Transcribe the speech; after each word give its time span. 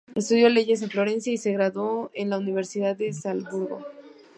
Estudió 0.15 0.49
leyes 0.49 0.81
en 0.81 0.89
Florencia, 0.89 1.31
y 1.31 1.37
se 1.37 1.53
graduó 1.53 2.09
en 2.15 2.31
la 2.31 2.39
Universidad 2.39 2.95
de 2.97 3.13
Salzburgo. 3.13 3.85